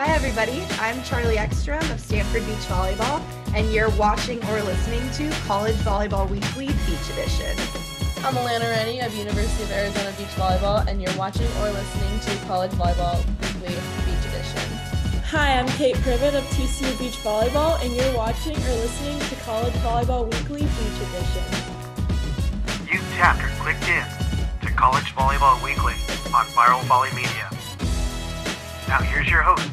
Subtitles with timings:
[0.00, 0.64] Hi, everybody.
[0.80, 3.22] I'm Charlie Ekstrom of Stanford Beach Volleyball,
[3.54, 7.54] and you're watching or listening to College Volleyball Weekly Beach Edition.
[8.24, 12.46] I'm Alana Rennie of University of Arizona Beach Volleyball, and you're watching or listening to
[12.46, 13.18] College Volleyball
[13.60, 13.76] Weekly
[14.08, 14.70] Beach Edition.
[15.28, 19.74] Hi, I'm Kate Privet of TCU Beach Volleyball, and you're watching or listening to College
[19.84, 21.44] Volleyball Weekly Beach Edition.
[22.90, 24.06] Youth chapter clicked in
[24.66, 25.92] to College Volleyball Weekly
[26.32, 27.50] on Viral Volley Media.
[28.88, 29.70] Now here's your host,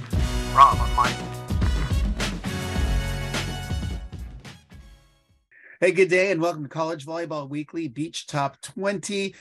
[5.79, 9.35] Hey, good day, and welcome to College Volleyball Weekly Beach Top 20.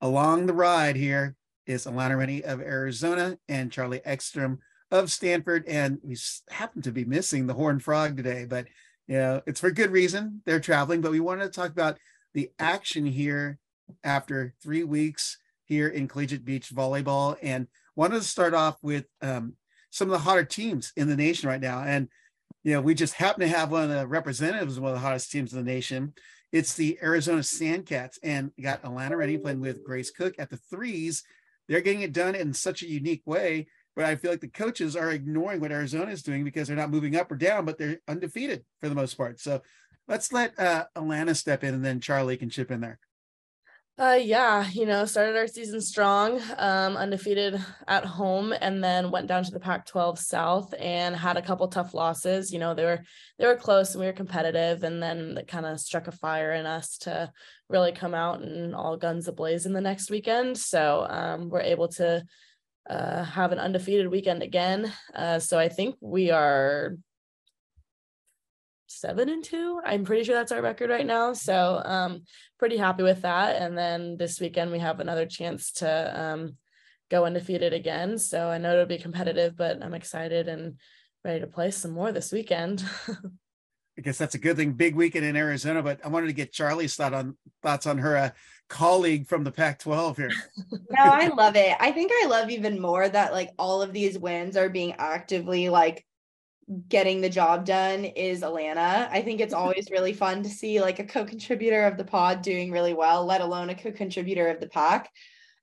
[0.00, 1.34] Along the ride here
[1.66, 4.60] is Alana Rennie of Arizona and Charlie Ekstrom
[4.92, 5.64] of Stanford.
[5.66, 6.16] And we
[6.48, 8.68] happen to be missing the Horned Frog today, but
[9.08, 10.42] you know, it's for good reason.
[10.46, 11.98] They're traveling, but we wanted to talk about
[12.34, 13.58] the action here
[14.04, 17.36] after three weeks here in Collegiate Beach Volleyball.
[17.42, 19.54] And wanted to start off with um,
[19.92, 21.82] some of the hotter teams in the nation right now.
[21.82, 22.08] And
[22.64, 25.06] you know, we just happen to have one of the representatives of one of the
[25.06, 26.14] hottest teams in the nation.
[26.50, 31.22] It's the Arizona Sandcats, and got Alana Rennie playing with Grace Cook at the threes.
[31.68, 34.96] They're getting it done in such a unique way, but I feel like the coaches
[34.96, 38.00] are ignoring what Arizona is doing because they're not moving up or down, but they're
[38.06, 39.40] undefeated for the most part.
[39.40, 39.62] So
[40.08, 42.98] let's let uh, Alana step in, and then Charlie can chip in there.
[43.98, 49.26] Uh, yeah, you know, started our season strong, um, undefeated at home, and then went
[49.26, 52.50] down to the Pac-12 South and had a couple tough losses.
[52.50, 53.04] You know, they were
[53.38, 56.52] they were close and we were competitive, and then that kind of struck a fire
[56.52, 57.30] in us to
[57.68, 60.56] really come out and all guns ablaze in the next weekend.
[60.56, 62.24] So um, we're able to
[62.88, 64.90] uh, have an undefeated weekend again.
[65.14, 66.96] Uh, so I think we are
[69.00, 69.80] seven and two.
[69.84, 71.32] I'm pretty sure that's our record right now.
[71.32, 72.22] So um
[72.58, 73.60] pretty happy with that.
[73.60, 76.56] And then this weekend we have another chance to um
[77.10, 78.18] go undefeated again.
[78.18, 80.78] So I know it'll be competitive, but I'm excited and
[81.24, 82.84] ready to play some more this weekend.
[83.98, 84.72] I guess that's a good thing.
[84.72, 88.16] Big weekend in Arizona, but I wanted to get Charlie's thought on thoughts on her
[88.16, 88.30] uh,
[88.68, 90.30] colleague from the Pac-12 here.
[90.70, 91.76] no, I love it.
[91.78, 95.68] I think I love even more that like all of these wins are being actively
[95.68, 96.06] like
[96.88, 99.08] getting the job done is Alana.
[99.10, 102.70] I think it's always really fun to see like a co-contributor of the pod doing
[102.70, 105.10] really well, let alone a co-contributor of the pack.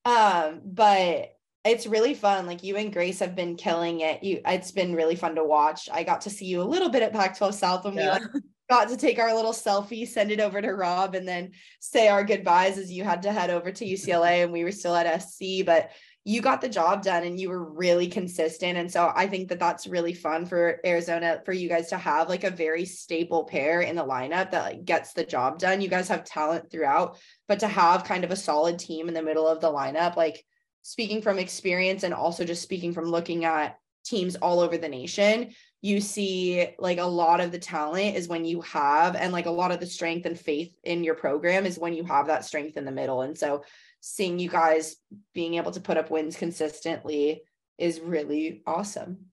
[0.06, 1.32] Um, but
[1.66, 2.46] it's really fun.
[2.46, 4.24] Like you and Grace have been killing it.
[4.24, 5.90] You it's been really fun to watch.
[5.92, 8.18] I got to see you a little bit at Pac-12 South when yeah.
[8.20, 11.52] we like got to take our little selfie, send it over to Rob, and then
[11.80, 14.96] say our goodbyes as you had to head over to UCLA and we were still
[14.96, 15.66] at SC.
[15.66, 15.90] But
[16.26, 18.78] you got the job done and you were really consistent.
[18.78, 22.30] And so I think that that's really fun for Arizona for you guys to have
[22.30, 25.82] like a very staple pair in the lineup that like gets the job done.
[25.82, 29.24] You guys have talent throughout, but to have kind of a solid team in the
[29.24, 30.46] middle of the lineup, like
[30.82, 35.54] speaking from experience and also just speaking from looking at teams all over the nation,
[35.82, 39.52] you see like a lot of the talent is when you have and like a
[39.52, 42.76] lot of the strength and faith in your program is when you have that strength
[42.76, 43.22] in the middle.
[43.22, 43.64] And so
[44.02, 44.96] seeing you guys
[45.34, 47.44] being able to put up wins consistently
[47.78, 49.30] is really awesome.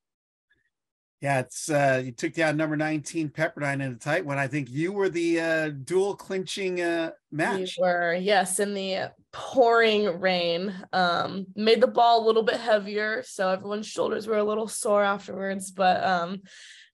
[1.23, 4.39] Yeah, it's uh you took down number 19 Pepperdine in a tight one.
[4.39, 7.77] I think you were the uh dual clinching uh match.
[7.79, 10.75] We were, yes, in the pouring rain.
[10.93, 15.03] Um made the ball a little bit heavier, so everyone's shoulders were a little sore
[15.03, 16.43] afterwards, but um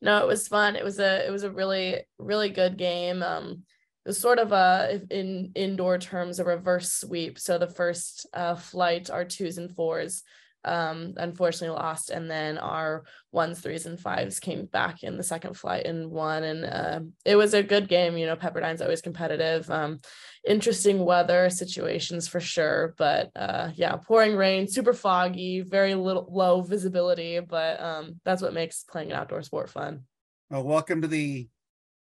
[0.00, 0.76] no, it was fun.
[0.76, 3.24] It was a it was a really really good game.
[3.24, 3.64] Um
[4.04, 7.38] was sort of a in indoor terms a reverse sweep.
[7.38, 10.22] So the first uh, flight, our twos and fours,
[10.64, 15.54] um, unfortunately lost, and then our ones, threes, and fives came back in the second
[15.54, 16.44] flight and won.
[16.44, 18.16] And uh, it was a good game.
[18.16, 19.70] You know, Pepperdine's always competitive.
[19.70, 20.00] Um,
[20.46, 26.62] interesting weather situations for sure, but uh, yeah, pouring rain, super foggy, very little low
[26.62, 30.02] visibility, but um, that's what makes playing an outdoor sport fun.
[30.50, 31.48] Well, welcome to the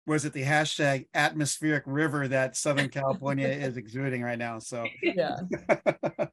[0.07, 4.59] was it the hashtag atmospheric river that Southern California is exuding right now?
[4.59, 5.37] So yeah,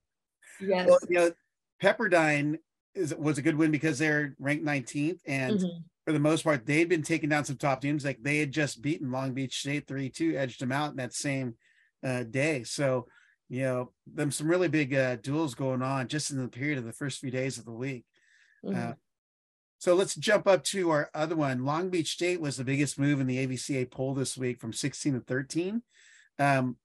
[0.61, 0.87] yes.
[0.87, 1.31] Well, you know,
[1.81, 2.57] Pepperdine
[2.95, 5.77] is was a good win because they're ranked 19th, and mm-hmm.
[6.05, 8.05] for the most part, they'd been taking down some top teams.
[8.05, 11.13] Like they had just beaten Long Beach State three two, edged them out in that
[11.13, 11.55] same
[12.03, 12.63] uh, day.
[12.63, 13.07] So
[13.49, 16.85] you know, them some really big uh, duels going on just in the period of
[16.85, 18.05] the first few days of the week.
[18.65, 18.91] Mm-hmm.
[18.91, 18.93] Uh,
[19.83, 21.65] so let's jump up to our other one.
[21.65, 25.15] Long Beach State was the biggest move in the AVCA poll this week from 16
[25.15, 25.81] to 13.
[26.39, 26.77] Um,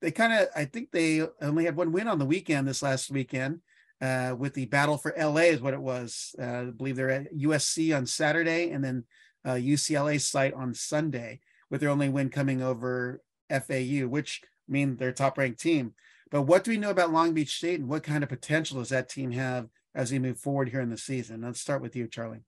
[0.00, 3.10] they kind of, I think they only had one win on the weekend this last
[3.10, 3.60] weekend
[4.00, 6.34] uh, with the battle for LA, is what it was.
[6.40, 9.04] Uh, I believe they're at USC on Saturday and then
[9.44, 13.20] uh, UCLA site on Sunday, with their only win coming over
[13.50, 15.92] FAU, which I mean their top ranked team.
[16.30, 18.88] But what do we know about Long Beach State and what kind of potential does
[18.88, 21.40] that team have as we move forward here in the season.
[21.40, 22.44] Let's start with you, Charlie.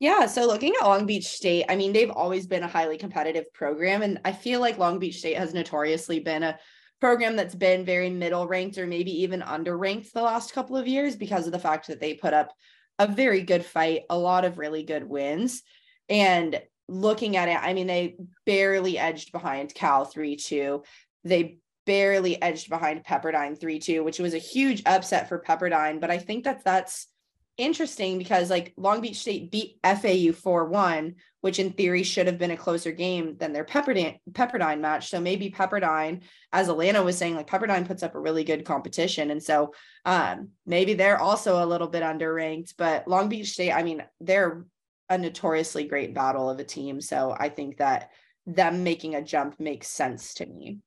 [0.00, 3.50] Yeah, so looking at Long Beach State, I mean, they've always been a highly competitive
[3.54, 4.02] program.
[4.02, 6.58] And I feel like Long Beach State has notoriously been a
[7.00, 11.16] program that's been very middle ranked or maybe even underranked the last couple of years
[11.16, 12.52] because of the fact that they put up
[12.98, 15.62] a very good fight, a lot of really good wins.
[16.08, 18.16] And looking at it, I mean, they
[18.46, 20.82] barely edged behind Cal 3 2.
[21.22, 26.00] They barely edged behind Pepperdine 3 2, which was a huge upset for Pepperdine.
[26.00, 27.08] But I think that that's
[27.56, 32.50] interesting because like Long Beach State beat FAU 4-1, which in theory should have been
[32.50, 35.10] a closer game than their Pepperdine Pepperdine match.
[35.10, 36.22] So maybe Pepperdine,
[36.52, 39.30] as Alana was saying, like Pepperdine puts up a really good competition.
[39.30, 39.72] And so
[40.04, 44.64] um maybe they're also a little bit underranked, but Long Beach State, I mean, they're
[45.08, 47.00] a notoriously great battle of a team.
[47.00, 48.10] So I think that
[48.46, 50.78] them making a jump makes sense to me.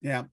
[0.00, 0.24] Yeah.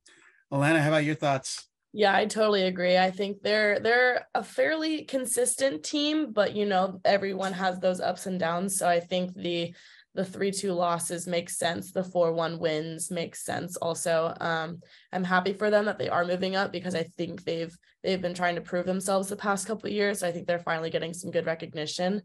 [0.52, 1.68] Alana, how about your thoughts?
[1.94, 2.98] Yeah, I totally agree.
[2.98, 8.25] I think they're they're a fairly consistent team, but you know, everyone has those ups
[8.25, 8.78] and downs.
[8.78, 9.74] So I think the
[10.14, 11.92] the 3-2 losses make sense.
[11.92, 14.34] The 4-1 wins make sense also.
[14.42, 14.80] Um,
[15.14, 18.34] I'm happy for them that they are moving up because I think they've they've been
[18.34, 20.24] trying to prove themselves the past couple years.
[20.24, 22.24] I think they're finally getting some good recognition.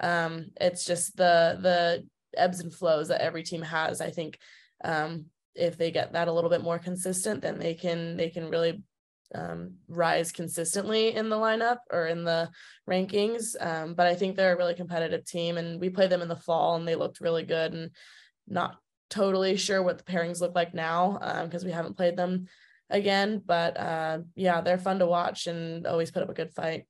[0.00, 2.06] Um, it's just the the
[2.36, 4.00] ebbs and flows that every team has.
[4.00, 4.38] I think
[4.84, 8.48] um, if they get that a little bit more consistent, then they can they can
[8.48, 8.82] really
[9.34, 12.50] um, rise consistently in the lineup or in the
[12.88, 13.54] rankings.
[13.64, 16.36] Um, but I think they're a really competitive team, and we played them in the
[16.36, 17.72] fall, and they looked really good.
[17.72, 17.90] And
[18.48, 18.76] not
[19.10, 22.46] totally sure what the pairings look like now because um, we haven't played them
[22.90, 23.42] again.
[23.44, 26.86] But uh, yeah, they're fun to watch and always put up a good fight.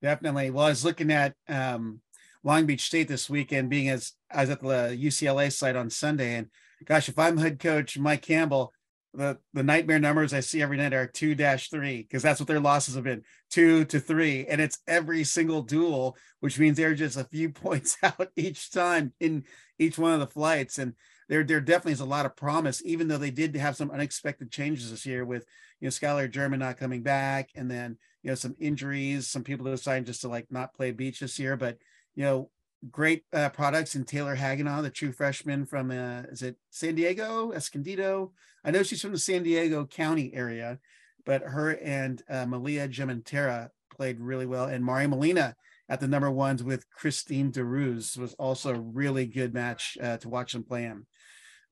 [0.00, 0.50] Definitely.
[0.50, 2.00] Well, I was looking at um,
[2.42, 6.34] Long Beach State this weekend, being as I was at the UCLA site on Sunday,
[6.34, 6.48] and
[6.86, 8.72] gosh, if I'm head coach Mike Campbell,
[9.14, 12.46] the the nightmare numbers I see every night are two dash three because that's what
[12.46, 16.94] their losses have been two to three, and it's every single duel, which means they're
[16.94, 19.44] just a few points out each time in
[19.78, 20.94] each one of the flights, and
[21.28, 24.50] there there definitely is a lot of promise, even though they did have some unexpected
[24.50, 25.44] changes this year with
[25.80, 29.66] you know Skylar German not coming back, and then you know some injuries, some people
[29.66, 31.76] deciding just to like not play beach this year, but
[32.14, 32.50] you know
[32.90, 37.52] great uh, products in Taylor Hagenow, the true freshman from uh, is it San Diego
[37.52, 38.32] Escondido?
[38.64, 40.78] I know she's from the San Diego County area,
[41.24, 45.54] but her and uh, Malia Gementera played really well, and Mari Molina
[45.88, 50.28] at the number ones with Christine DeRuz was also a really good match uh, to
[50.28, 51.06] watch them play in.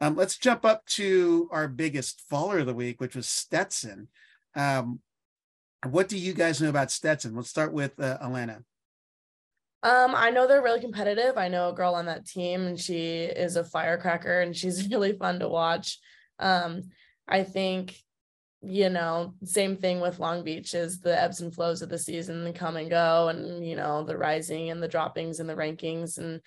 [0.01, 4.09] Um, let's jump up to our biggest faller of the week, which was Stetson.
[4.55, 5.01] Um,
[5.89, 7.35] what do you guys know about Stetson?
[7.35, 8.65] Let's start with uh, Alana.
[9.83, 11.39] Um, I know they're really competitive.
[11.39, 15.13] I know a girl on that team and she is a firecracker and she's really
[15.13, 15.99] fun to watch.
[16.39, 16.83] Um,
[17.27, 17.97] I think,
[18.63, 22.53] you know, same thing with Long Beach is the ebbs and flows of the season
[22.53, 26.19] come and go and, you know, the rising and the droppings and the rankings.
[26.19, 26.41] And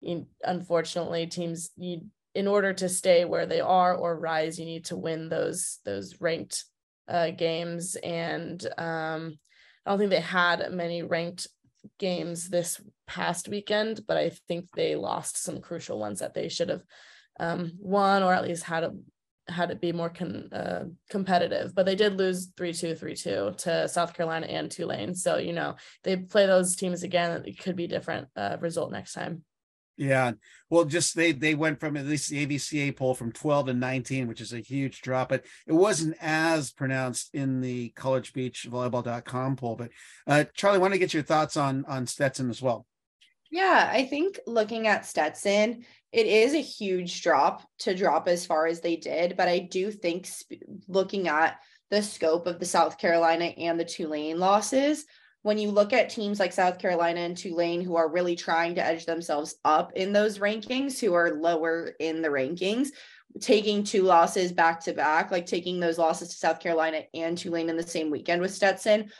[0.00, 2.02] you, unfortunately teams you
[2.34, 6.20] in order to stay where they are or rise, you need to win those, those
[6.20, 6.64] ranked
[7.08, 7.96] uh, games.
[7.96, 9.38] And um,
[9.86, 11.46] I don't think they had many ranked
[11.98, 16.68] games this past weekend, but I think they lost some crucial ones that they should
[16.68, 16.82] have
[17.40, 18.94] um, won or at least had a
[19.48, 21.74] had it be more con, uh, competitive.
[21.74, 25.14] But they did lose 3-2, 3-2 to South Carolina and Tulane.
[25.14, 27.42] So, you know, they play those teams again.
[27.44, 29.44] It could be different uh, result next time.
[29.96, 30.32] Yeah.
[30.70, 34.26] Well, just they they went from at least the AVCA poll from 12 to 19,
[34.26, 39.56] which is a huge drop, but it wasn't as pronounced in the College Beach Volleyball.com
[39.56, 39.76] poll.
[39.76, 39.90] But
[40.26, 42.86] uh, Charlie, I want to get your thoughts on on Stetson as well.
[43.50, 48.66] Yeah, I think looking at Stetson, it is a huge drop to drop as far
[48.66, 52.98] as they did, but I do think sp- looking at the scope of the South
[52.98, 55.04] Carolina and the Tulane losses,
[55.44, 58.84] when you look at teams like South Carolina and Tulane who are really trying to
[58.84, 62.88] edge themselves up in those rankings, who are lower in the rankings,
[63.40, 67.68] taking two losses back to back, like taking those losses to South Carolina and Tulane
[67.68, 69.10] in the same weekend with Stetson,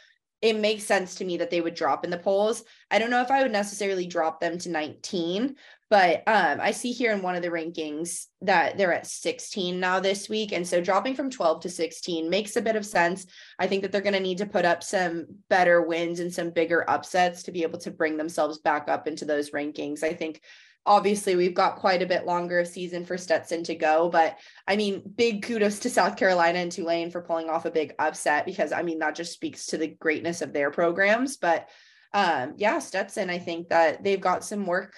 [0.45, 2.65] it makes sense to me that they would drop in the polls.
[2.91, 5.57] I don't know if I would necessarily drop them to 19,
[5.89, 10.01] but um, I see here in one of the rankings that they're at 16 now
[10.01, 10.53] this week.
[10.53, 13.25] And so dropping from 12 to 16 makes a bit of sense.
[13.59, 16.51] I think that they're going to need to put up some better wins and some
[16.51, 20.03] bigger upsets to be able to bring themselves back up into those rankings.
[20.03, 20.43] I think
[20.87, 24.39] obviously we've got quite a bit longer of season for Stetson to go, but
[24.69, 28.45] I mean, big kudos to South Carolina and Tulane for pulling off a big upset
[28.45, 31.37] because I mean that just speaks to the greatness of their programs.
[31.37, 31.69] But
[32.13, 34.95] um, yeah, Stetson, I think that they've got some work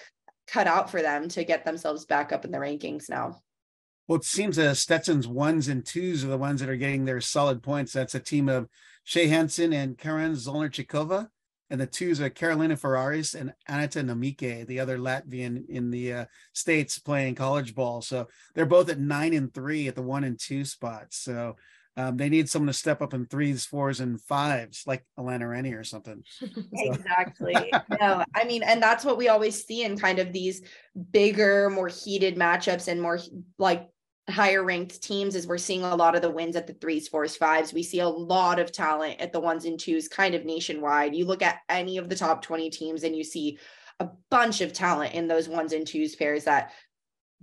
[0.47, 3.41] cut out for them to get themselves back up in the rankings now.
[4.07, 7.19] Well, it seems that Stetson's ones and twos are the ones that are getting their
[7.19, 7.91] solid points.
[7.91, 8.67] That's a team of
[9.03, 11.27] Shay Hansen and Karen Zolnarchikova.
[11.69, 16.25] And the twos are Carolina Ferraris and Anita Namike, the other Latvian in the uh,
[16.53, 18.01] states playing college ball.
[18.01, 21.17] So they're both at nine and three at the one and two spots.
[21.17, 21.55] So
[21.97, 25.73] um, they need someone to step up in threes, fours, and fives, like Alana Rennie
[25.73, 26.23] or something.
[26.73, 27.55] exactly.
[27.99, 30.61] no, I mean, and that's what we always see in kind of these
[31.11, 33.19] bigger, more heated matchups and more
[33.57, 33.89] like
[34.29, 37.37] higher ranked teams is we're seeing a lot of the wins at the threes, fours,
[37.37, 37.73] fives.
[37.73, 41.15] We see a lot of talent at the ones and twos kind of nationwide.
[41.15, 43.57] You look at any of the top 20 teams and you see
[43.99, 46.71] a bunch of talent in those ones and twos pairs that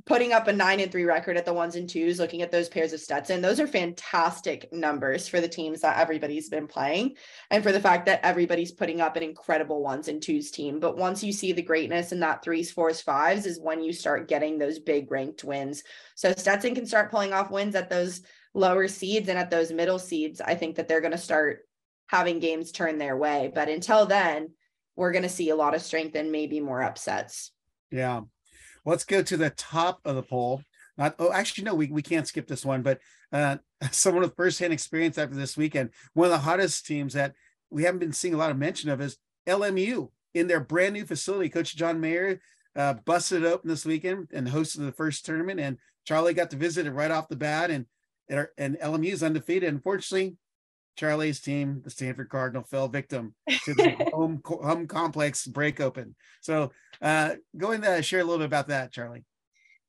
[0.07, 2.69] putting up a nine and three record at the ones and twos, looking at those
[2.69, 7.17] pairs of Stetson, those are fantastic numbers for the teams that everybody's been playing
[7.51, 10.79] and for the fact that everybody's putting up an incredible ones and twos team.
[10.79, 14.29] But once you see the greatness in that threes, fours, fives is when you start
[14.29, 15.83] getting those big ranked wins.
[16.17, 18.21] So Stetson can start pulling off wins at those
[18.53, 20.43] lower seeds and at those middle seeds.
[20.43, 21.61] I think that they're going to start
[22.09, 23.51] having games turn their way.
[23.55, 24.51] But until then,
[24.97, 27.53] we're going to see a lot of strength and maybe more upsets.
[27.91, 28.21] Yeah
[28.85, 30.63] let's go to the top of the poll.
[30.97, 33.01] Not oh, actually, no, we, we can't skip this one, but
[33.33, 33.57] uh,
[33.91, 37.35] someone with firsthand experience after this weekend, one of the hottest teams that
[37.71, 39.17] we haven't been seeing a lot of mention of is
[39.49, 41.49] LMU in their brand new facility.
[41.49, 42.41] Coach John Mayer
[42.77, 46.57] uh, busted it open this weekend and hosted the first tournament, and Charlie got to
[46.57, 47.87] visit it right off the bat, and
[48.57, 49.69] and LMU is undefeated.
[49.69, 50.37] Unfortunately,
[50.97, 53.35] Charlie's team, the Stanford Cardinal, fell victim
[53.65, 56.15] to the home home complex break open.
[56.41, 56.73] So,
[57.03, 59.25] uh, go and uh, share a little bit about that, Charlie.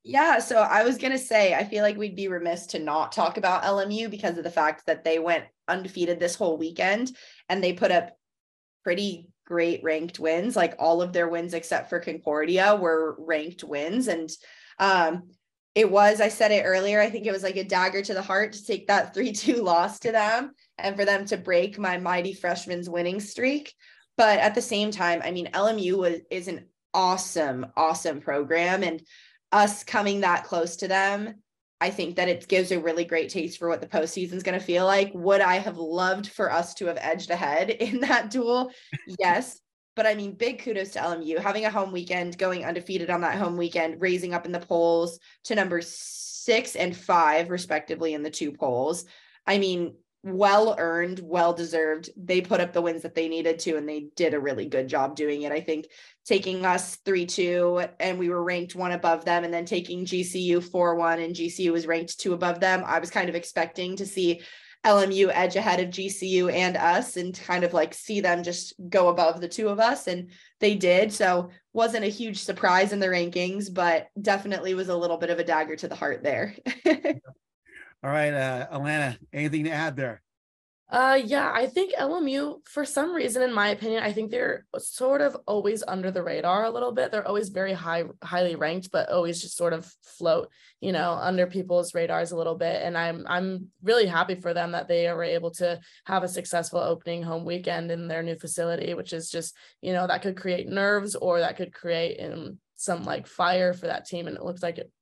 [0.02, 3.38] Yeah, so I was gonna say I feel like we'd be remiss to not talk
[3.38, 7.10] about LMU because of the fact that they went undefeated this whole weekend
[7.48, 8.10] and they put up
[8.84, 10.54] pretty great ranked wins.
[10.54, 14.30] Like all of their wins except for Concordia were ranked wins, and
[14.78, 15.30] um,
[15.74, 17.00] it was I said it earlier.
[17.00, 19.62] I think it was like a dagger to the heart to take that three two
[19.62, 23.74] loss to them and for them to break my mighty freshman's winning streak.
[24.16, 28.82] But at the same time, I mean, LMU was, is an awesome, awesome program.
[28.82, 29.02] And
[29.52, 31.34] us coming that close to them,
[31.80, 34.58] I think that it gives a really great taste for what the postseason is going
[34.58, 35.12] to feel like.
[35.14, 38.70] Would I have loved for us to have edged ahead in that duel?
[39.18, 39.60] Yes.
[39.94, 43.36] But I mean, big kudos to LMU having a home weekend, going undefeated on that
[43.36, 48.30] home weekend, raising up in the polls to number six and five, respectively, in the
[48.30, 49.06] two polls.
[49.46, 49.94] I mean,
[50.26, 52.10] well earned, well deserved.
[52.16, 54.88] They put up the wins that they needed to, and they did a really good
[54.88, 55.52] job doing it.
[55.52, 55.86] I think
[56.24, 60.62] taking us 3 2, and we were ranked one above them, and then taking GCU
[60.62, 62.82] 4 1, and GCU was ranked two above them.
[62.84, 64.42] I was kind of expecting to see
[64.84, 69.08] LMU edge ahead of GCU and us and kind of like see them just go
[69.08, 70.06] above the two of us.
[70.06, 70.30] And
[70.60, 71.12] they did.
[71.12, 75.40] So wasn't a huge surprise in the rankings, but definitely was a little bit of
[75.40, 76.54] a dagger to the heart there.
[78.06, 80.22] All right, uh, Alana, anything to add there?
[80.88, 85.20] Uh yeah, I think LMU for some reason in my opinion, I think they're sort
[85.20, 87.10] of always under the radar a little bit.
[87.10, 90.48] They're always very high highly ranked but always just sort of float,
[90.80, 94.70] you know, under people's radars a little bit and I'm I'm really happy for them
[94.70, 98.94] that they were able to have a successful opening home weekend in their new facility,
[98.94, 103.02] which is just, you know, that could create nerves or that could create um, some
[103.02, 104.92] like fire for that team and it looks like it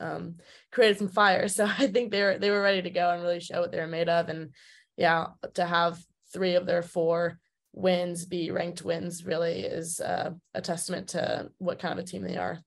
[0.00, 0.36] um,
[0.72, 1.48] created some fire.
[1.58, 3.80] So I think they were they were ready to go and really show what they
[3.80, 4.28] were made of.
[4.28, 4.50] And
[4.96, 5.98] yeah, to have
[6.32, 7.38] three of their four
[7.72, 12.22] wins be ranked wins really is uh, a testament to what kind of a team
[12.22, 12.58] they are.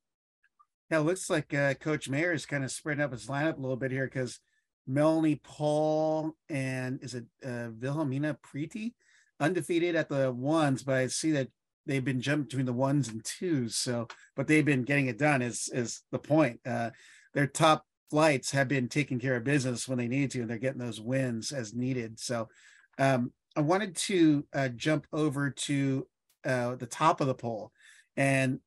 [0.89, 3.61] Yeah, it looks like uh, Coach Mayer is kind of spreading up his lineup a
[3.61, 4.39] little bit here because
[4.87, 8.93] Melanie Paul and is it uh, Wilhelmina Preeti
[9.39, 11.49] undefeated at the ones, but I see that
[11.85, 13.75] they've been jumped between the ones and twos.
[13.75, 15.41] So, but they've been getting it done.
[15.41, 16.59] Is is the point?
[16.65, 16.91] Uh,
[17.33, 20.57] their top flights have been taking care of business when they need to, and they're
[20.57, 22.19] getting those wins as needed.
[22.19, 22.49] So
[22.99, 26.07] um, I wanted to uh, jump over to
[26.45, 27.71] uh, the top of the poll.
[28.17, 28.59] And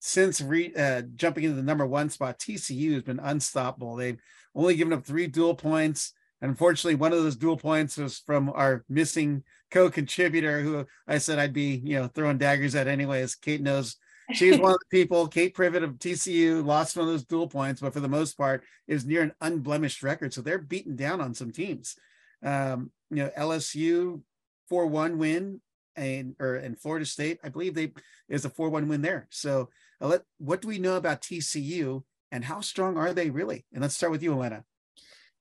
[0.00, 3.96] since re, uh, jumping into the number one spot, TCU has been unstoppable.
[3.96, 4.20] They've
[4.54, 6.12] only given up three dual points.
[6.42, 11.54] Unfortunately, one of those dual points was from our missing co-contributor who I said I'd
[11.54, 13.34] be, you know, throwing daggers at anyways.
[13.34, 13.96] Kate knows
[14.32, 17.80] She's one of the people, Kate Privet of TCU, lost one of those dual points,
[17.80, 20.32] but for the most part, is near an unblemished record.
[20.32, 21.96] So they're beaten down on some teams.
[22.42, 24.22] Um, you know, LSU
[24.70, 25.60] 4-1 win
[25.96, 27.92] and or in Florida State, I believe they
[28.28, 29.28] is a 4-1 win there.
[29.30, 29.68] So
[30.00, 32.02] uh, let, what do we know about TCU
[32.32, 33.64] and how strong are they really?
[33.72, 34.64] And let's start with you, Alana.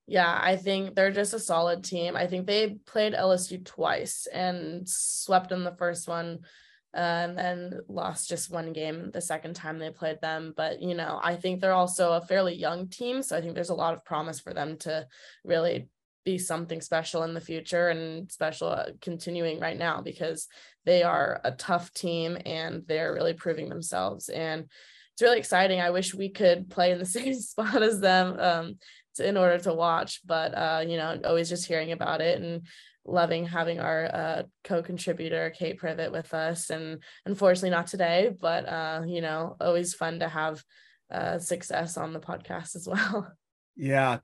[0.05, 2.17] Yeah, I think they're just a solid team.
[2.17, 6.39] I think they played LSU twice and swept in the first one
[6.93, 10.53] um, and lost just one game the second time they played them.
[10.55, 13.23] But, you know, I think they're also a fairly young team.
[13.23, 15.07] So I think there's a lot of promise for them to
[15.43, 15.89] really
[16.23, 20.47] be something special in the future and special uh, continuing right now because
[20.85, 24.65] they are a tough team and they're really proving themselves and
[25.11, 28.75] it's really exciting i wish we could play in the same spot as them um,
[29.15, 32.67] to, in order to watch but uh, you know always just hearing about it and
[33.05, 39.01] loving having our uh, co-contributor kate privet with us and unfortunately not today but uh,
[39.05, 40.63] you know always fun to have
[41.11, 43.31] uh, success on the podcast as well
[43.75, 44.19] yeah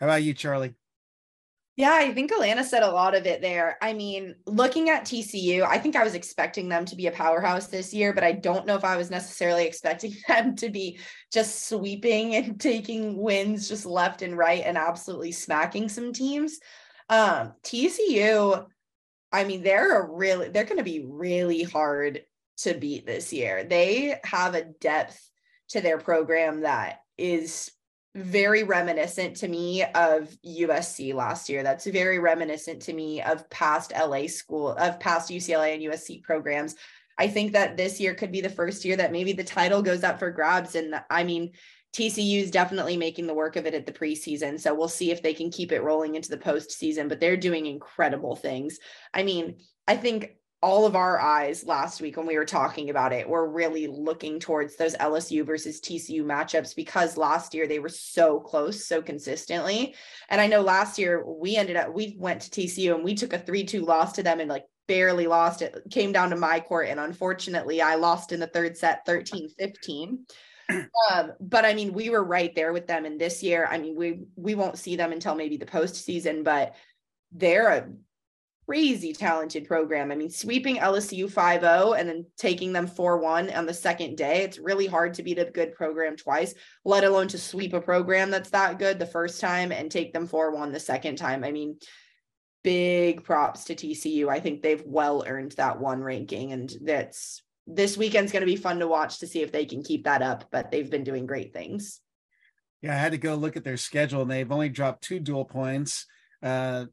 [0.00, 0.74] how about you charlie
[1.78, 3.78] yeah, I think Alana said a lot of it there.
[3.80, 7.68] I mean, looking at TCU, I think I was expecting them to be a powerhouse
[7.68, 10.98] this year, but I don't know if I was necessarily expecting them to be
[11.32, 16.58] just sweeping and taking wins just left and right and absolutely smacking some teams.
[17.08, 18.66] Um, TCU,
[19.32, 22.22] I mean, they're a really they're going to be really hard
[22.58, 23.64] to beat this year.
[23.64, 25.30] They have a depth
[25.70, 27.70] to their program that is
[28.14, 31.62] very reminiscent to me of USC last year.
[31.62, 36.74] That's very reminiscent to me of past LA school, of past UCLA and USC programs.
[37.18, 40.04] I think that this year could be the first year that maybe the title goes
[40.04, 40.74] up for grabs.
[40.74, 41.52] And I mean,
[41.94, 44.60] TCU is definitely making the work of it at the preseason.
[44.60, 47.66] So we'll see if they can keep it rolling into the postseason, but they're doing
[47.66, 48.78] incredible things.
[49.14, 53.12] I mean, I think all of our eyes last week when we were talking about
[53.12, 57.88] it were really looking towards those LSU versus TCU matchups because last year they were
[57.88, 59.94] so close so consistently.
[60.28, 63.32] And I know last year we ended up we went to TCU and we took
[63.32, 66.88] a 3-2 loss to them and like barely lost it came down to my court
[66.88, 70.18] and unfortunately I lost in the third set 13-15.
[71.10, 73.96] Um, but I mean we were right there with them and this year I mean
[73.96, 76.74] we we won't see them until maybe the postseason but
[77.32, 77.88] they're a
[78.68, 80.12] crazy talented program.
[80.12, 84.18] I mean, sweeping LSU 5 0 and then taking them 4 1 on the second
[84.18, 87.80] day, it's really hard to beat a good program twice, let alone to sweep a
[87.80, 91.44] program that's that good the first time and take them 4 1 the second time.
[91.44, 91.78] I mean,
[92.62, 94.28] big props to TCU.
[94.28, 98.56] I think they've well earned that one ranking, and that's this weekend's going to be
[98.56, 101.26] fun to watch to see if they can keep that up, but they've been doing
[101.26, 102.00] great things.
[102.80, 105.44] Yeah, I had to go look at their schedule and they've only dropped two dual
[105.44, 106.06] points.
[106.42, 106.86] Uh,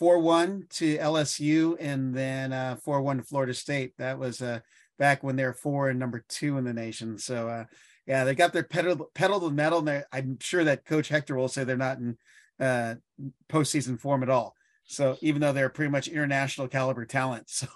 [0.00, 3.92] 4-1 to LSU and then uh 4-1 to Florida State.
[3.98, 4.60] That was uh
[4.98, 7.18] back when they're four and number two in the nation.
[7.18, 7.64] So uh
[8.06, 9.86] yeah, they got their pedal pedal to the metal.
[9.86, 12.16] And I'm sure that Coach Hector will say they're not in
[12.58, 12.94] uh
[13.50, 14.54] postseason form at all.
[14.84, 17.50] So even though they're pretty much international caliber talent.
[17.50, 17.66] So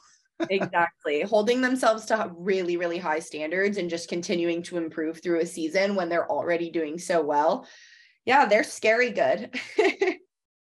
[0.51, 1.23] exactly.
[1.23, 5.95] Holding themselves to really, really high standards and just continuing to improve through a season
[5.95, 7.67] when they're already doing so well.
[8.25, 9.59] Yeah, they're scary good.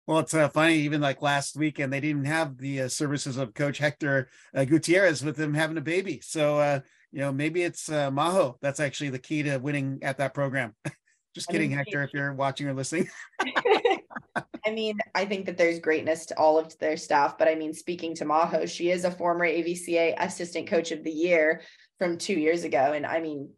[0.06, 0.78] Well, it's uh, funny.
[0.78, 5.24] Even like last weekend, they didn't have the uh, services of Coach Hector uh, Gutierrez
[5.24, 6.20] with them having a baby.
[6.22, 6.80] So, uh,
[7.12, 10.74] you know, maybe it's uh, Maho that's actually the key to winning at that program.
[11.34, 13.08] Just kidding, Hector, if you're watching or listening.
[14.34, 17.74] I mean, I think that there's greatness to all of their staff, but I mean,
[17.74, 21.62] speaking to Maho, she is a former AVCA Assistant Coach of the Year
[21.98, 23.50] from two years ago, and I mean,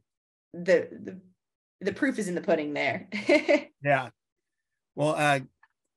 [0.53, 1.21] the the
[1.81, 3.09] the proof is in the pudding there.
[3.83, 4.09] yeah.
[4.95, 5.41] Well, uh,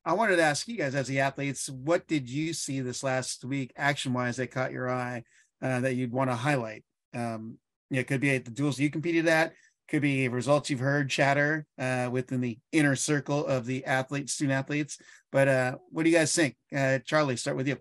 [0.06, 3.46] I wanted to ask you guys, as the athletes, what did you see this last
[3.46, 5.24] week, action wise, that caught your eye
[5.62, 6.84] uh, that you'd want to highlight?
[7.14, 7.58] Um,
[7.92, 9.54] know, it could be at the duels you competed at,
[9.88, 14.58] could be results you've heard chatter uh, within the inner circle of the athletes, student
[14.58, 15.00] athletes.
[15.32, 16.56] But uh, what do you guys think?
[16.76, 17.78] Uh, Charlie, start with you.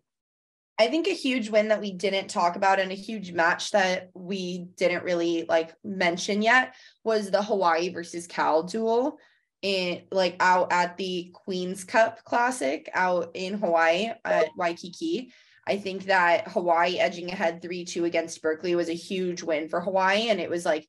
[0.79, 4.11] I think a huge win that we didn't talk about and a huge match that
[4.15, 9.19] we didn't really like mention yet was the Hawaii versus Cal duel
[9.63, 15.33] in like out at the Queen's Cup Classic out in Hawaii at Waikiki.
[15.67, 19.81] I think that Hawaii edging ahead 3 2 against Berkeley was a huge win for
[19.81, 20.29] Hawaii.
[20.29, 20.87] And it was like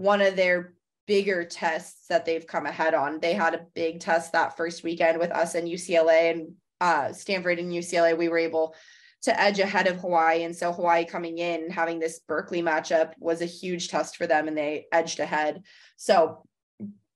[0.00, 0.72] one of their
[1.06, 3.20] bigger tests that they've come ahead on.
[3.20, 7.58] They had a big test that first weekend with us and UCLA and uh, Stanford
[7.58, 8.16] and UCLA.
[8.16, 8.74] We were able
[9.22, 10.44] to edge ahead of Hawaii.
[10.44, 14.48] And so Hawaii coming in, having this Berkeley matchup was a huge test for them
[14.48, 15.64] and they edged ahead.
[15.96, 16.44] So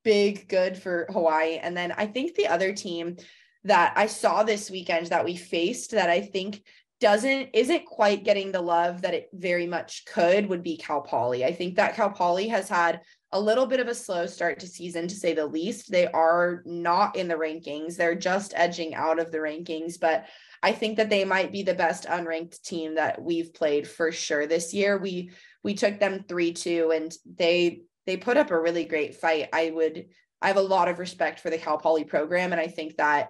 [0.02, 1.56] big good for Hawaii.
[1.56, 3.16] And then I think the other team
[3.64, 6.62] that I saw this weekend that we faced that I think
[7.04, 11.44] doesn't isn't quite getting the love that it very much could would be Cal Poly.
[11.44, 14.66] I think that Cal Poly has had a little bit of a slow start to
[14.66, 15.92] season to say the least.
[15.92, 17.96] They are not in the rankings.
[17.96, 20.24] They're just edging out of the rankings, but
[20.62, 24.46] I think that they might be the best unranked team that we've played for sure
[24.46, 24.96] this year.
[24.96, 25.30] We
[25.62, 29.50] we took them 3-2 and they they put up a really great fight.
[29.52, 30.06] I would
[30.40, 33.28] I have a lot of respect for the Cal Poly program, and I think that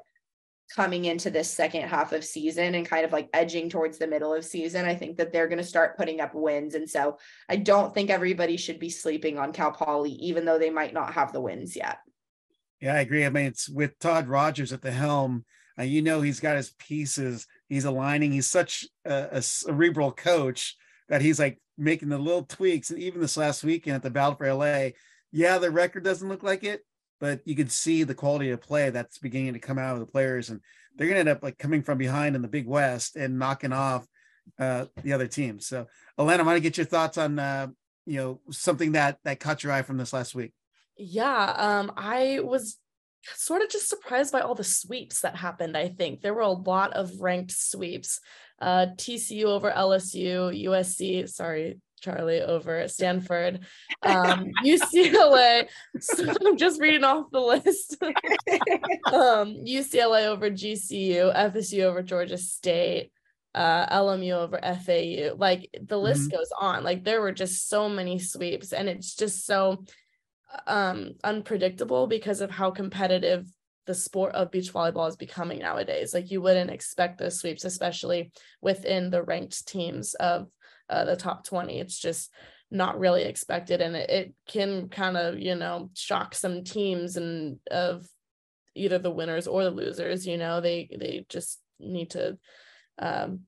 [0.70, 4.34] coming into this second half of season and kind of like edging towards the middle
[4.34, 6.74] of season, I think that they're going to start putting up wins.
[6.74, 10.70] And so I don't think everybody should be sleeping on Cal Poly, even though they
[10.70, 11.98] might not have the wins yet.
[12.80, 13.24] Yeah, I agree.
[13.24, 15.44] I mean, it's with Todd Rogers at the helm.
[15.78, 17.46] uh, you know he's got his pieces.
[17.68, 18.32] He's aligning.
[18.32, 20.76] He's such a, a cerebral coach
[21.08, 22.90] that he's like making the little tweaks.
[22.90, 24.90] And even this last weekend at the Battle for LA,
[25.32, 26.84] yeah, the record doesn't look like it,
[27.24, 30.04] but you can see the quality of play that's beginning to come out of the
[30.04, 30.60] players, and
[30.94, 34.06] they're gonna end up like coming from behind in the Big West and knocking off
[34.58, 35.66] uh, the other teams.
[35.66, 35.86] So,
[36.18, 37.68] Alana, I want to get your thoughts on uh,
[38.04, 40.52] you know something that that caught your eye from this last week.
[40.98, 42.76] Yeah, um, I was
[43.36, 45.78] sort of just surprised by all the sweeps that happened.
[45.78, 48.20] I think there were a lot of ranked sweeps.
[48.60, 53.60] Uh, TCU over LSU, USC, sorry, Charlie over at Stanford,
[54.02, 55.68] um, UCLA.
[55.98, 57.96] So I'm just reading off the list.
[59.12, 63.10] um, UCLA over GCU, FSU over Georgia State,
[63.54, 65.34] uh, LMU over FAU.
[65.36, 66.36] Like the list mm-hmm.
[66.36, 66.84] goes on.
[66.84, 69.84] Like there were just so many sweeps, and it's just so
[70.66, 73.46] um, unpredictable because of how competitive
[73.86, 76.14] the sport of beach volleyball is becoming nowadays.
[76.14, 80.48] Like you wouldn't expect those sweeps, especially within the ranked teams of
[80.88, 81.78] uh, the top 20.
[81.78, 82.30] It's just
[82.70, 83.80] not really expected.
[83.80, 88.06] And it, it can kind of, you know, shock some teams and of
[88.74, 92.36] either the winners or the losers, you know, they, they just need to
[92.98, 93.40] um,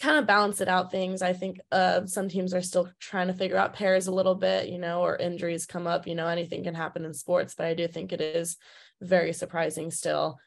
[0.00, 1.22] kind of balance it out things.
[1.22, 4.68] I think uh, some teams are still trying to figure out pairs a little bit,
[4.68, 7.74] you know, or injuries come up, you know, anything can happen in sports, but I
[7.74, 8.56] do think it is
[9.00, 10.38] very surprising still.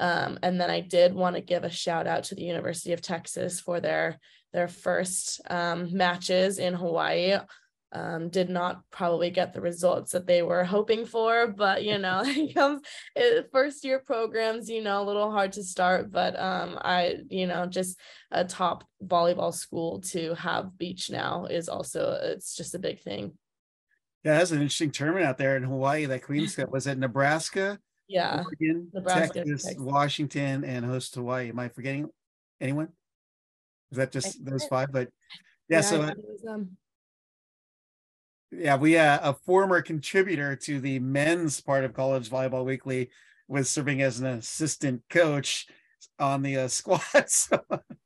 [0.00, 3.00] Um, and then I did want to give a shout out to the University of
[3.00, 4.18] Texas for their
[4.54, 7.36] their first um, matches in Hawaii
[7.92, 12.22] um, did not probably get the results that they were hoping for, but you know,
[13.16, 17.46] it first year programs, you know, a little hard to start, but um, I, you
[17.46, 17.98] know, just
[18.30, 23.32] a top volleyball school to have beach now is also it's just a big thing.
[24.22, 26.06] Yeah, that's an interesting tournament out there in Hawaii.
[26.06, 27.78] That Queens Cup was it Nebraska?
[28.08, 31.48] Yeah, Oregon, Nebraska, Texas, Texas, Washington, and host Hawaii.
[31.48, 32.08] Am I forgetting
[32.60, 32.88] anyone?
[33.94, 34.90] Is that just those five?
[34.90, 35.08] But
[35.68, 35.98] yeah, yeah so.
[36.00, 36.70] Was, um,
[38.50, 43.10] yeah, we uh, a former contributor to the men's part of College Volleyball Weekly
[43.46, 45.68] was serving as an assistant coach
[46.18, 47.28] on the uh, squad.
[47.28, 47.60] So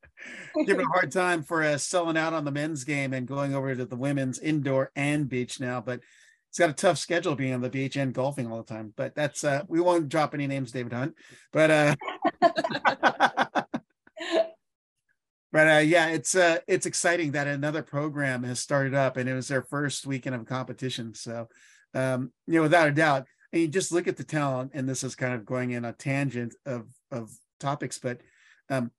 [0.67, 3.75] giving a hard time for uh, selling out on the men's game and going over
[3.75, 5.81] to the women's indoor and beach now.
[5.81, 6.01] But
[6.51, 8.93] it's got a tough schedule being on the beach and golfing all the time.
[8.95, 11.15] But that's uh, we won't drop any names, David Hunt.
[11.51, 11.95] But uh
[15.59, 19.35] but uh, yeah, it's uh, it's exciting that another program has started up, and it
[19.35, 21.15] was their first weekend of competition.
[21.15, 21.49] So,
[21.95, 25.03] um, you know, without a doubt, and you just look at the talent, and this
[25.03, 28.21] is kind of going in a tangent of of topics, but
[28.71, 28.93] um,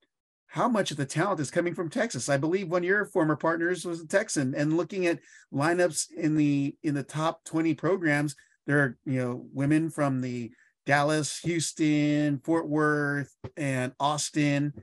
[0.47, 2.27] how much of the talent is coming from Texas?
[2.27, 5.19] I believe one of your former partners was a Texan, and looking at
[5.53, 8.35] lineups in the in the top twenty programs,
[8.67, 10.51] there are you know women from the
[10.85, 14.73] Dallas, Houston, Fort Worth, and Austin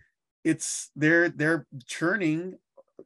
[0.47, 2.57] it's they're they're churning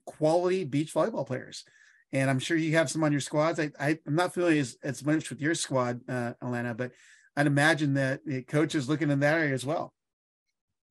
[0.04, 1.64] quality beach volleyball players.
[2.12, 3.58] And i'm sure you have some on your squads.
[3.58, 6.92] I, I am not familiar as, as much with your squad uh alana but
[7.36, 9.94] i'd imagine that the coach is looking in that area as well.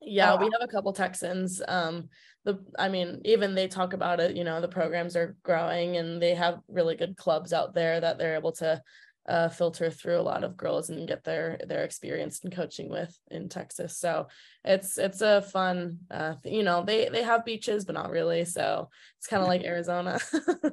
[0.02, 2.10] Yeah we have a couple texans um
[2.46, 6.20] the i mean even they talk about it you know the programs are growing and
[6.22, 8.82] they have really good clubs out there that they're able to
[9.30, 13.16] uh, filter through a lot of girls and get their their experience in coaching with
[13.30, 13.98] in Texas.
[13.98, 14.28] So
[14.66, 18.44] it's it's a fun, uh, you know, they they have beaches, but not really.
[18.46, 18.90] So
[19.20, 20.20] it's kind of like Arizona,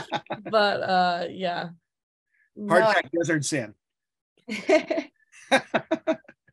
[0.50, 1.70] but uh, yeah.
[2.68, 3.74] Hard no, desert sand.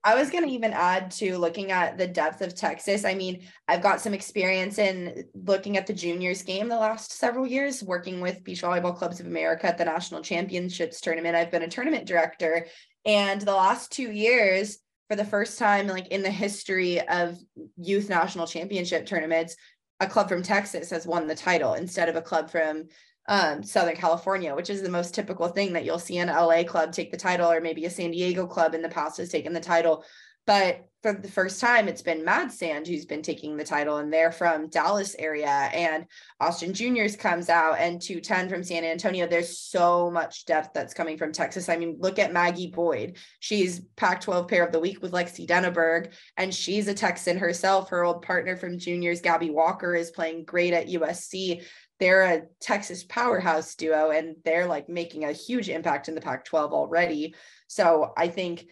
[0.05, 3.05] I was going to even add to looking at the depth of Texas.
[3.05, 7.47] I mean, I've got some experience in looking at the juniors game the last several
[7.47, 11.37] years, working with Beach Volleyball Clubs of America at the National Championships tournament.
[11.37, 12.67] I've been a tournament director.
[13.05, 17.37] And the last two years, for the first time, like in the history of
[17.77, 19.55] youth national championship tournaments,
[19.99, 22.85] a club from Texas has won the title instead of a club from
[23.27, 26.91] um, Southern California, which is the most typical thing that you'll see an LA club
[26.91, 29.61] take the title, or maybe a San Diego club in the past has taken the
[29.61, 30.03] title.
[30.45, 34.11] But for the first time, it's been Mad Sand who's been taking the title, and
[34.11, 35.47] they're from Dallas area.
[35.47, 36.05] And
[36.39, 39.27] Austin Juniors comes out, and 210 from San Antonio.
[39.27, 41.67] There's so much depth that's coming from Texas.
[41.67, 43.17] I mean, look at Maggie Boyd.
[43.39, 47.89] She's Pac-12 Pair of the Week with Lexi Denaburg, and she's a Texan herself.
[47.89, 51.63] Her old partner from juniors, Gabby Walker, is playing great at USC
[51.99, 56.45] they're a Texas powerhouse duo and they're like making a huge impact in the Pac
[56.45, 57.35] 12 already.
[57.67, 58.65] So I think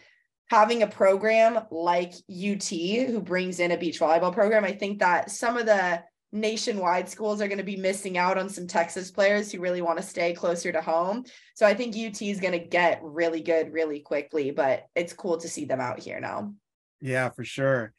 [0.49, 5.31] having a program like UT who brings in a beach volleyball program, I think that
[5.31, 9.51] some of the nationwide schools are going to be missing out on some Texas players
[9.51, 11.23] who really want to stay closer to home.
[11.55, 15.37] So I think UT is going to get really good really quickly, but it's cool
[15.37, 16.53] to see them out here now.
[17.01, 17.93] Yeah, for sure.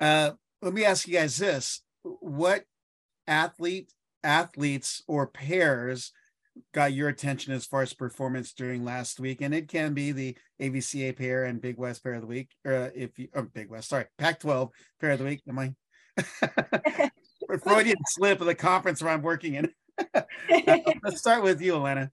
[0.00, 2.64] Uh, let me ask you guys this: What
[3.26, 6.12] athlete, athletes, or pairs
[6.72, 9.40] got your attention as far as performance during last week?
[9.40, 12.92] And it can be the AVCA pair and Big West pair of the week, or
[12.94, 15.42] if you, oh, Big West, sorry, Pac-12 pair of the week.
[15.48, 15.74] Am I?
[17.62, 19.68] Freudian slip of the conference where I'm working in.
[21.02, 22.10] let's start with you, Alana.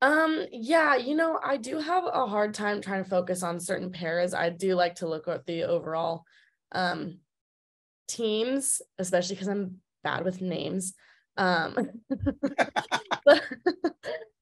[0.00, 3.92] Um, yeah, you know, I do have a hard time trying to focus on certain
[3.92, 4.34] pairs.
[4.34, 6.24] I do like to look at the overall
[6.72, 7.18] um
[8.08, 10.94] teams, especially because I'm bad with names.
[11.36, 11.74] Um
[13.24, 13.42] but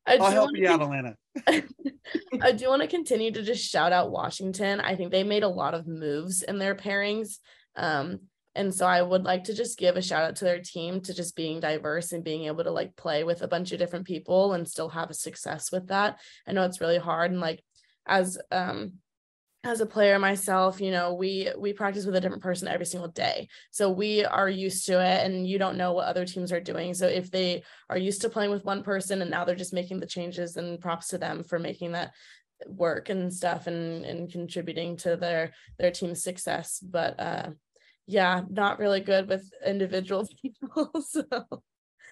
[0.07, 1.15] I will help you out, Alana.
[2.43, 4.81] I do want to continue to just shout out Washington.
[4.81, 7.37] I think they made a lot of moves in their pairings.
[7.77, 8.21] Um,
[8.55, 11.15] and so I would like to just give a shout out to their team to
[11.15, 14.55] just being diverse and being able to like play with a bunch of different people
[14.55, 16.19] and still have a success with that.
[16.47, 17.63] I know it's really hard and like
[18.07, 18.95] as um
[19.63, 23.11] as a player myself you know we we practice with a different person every single
[23.11, 26.61] day so we are used to it and you don't know what other teams are
[26.61, 29.75] doing so if they are used to playing with one person and now they're just
[29.75, 32.13] making the changes and props to them for making that
[32.67, 37.51] work and stuff and and contributing to their their team's success but uh
[38.11, 40.91] yeah, not really good with individual people.
[41.01, 41.25] So